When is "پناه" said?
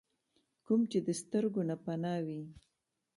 1.83-2.19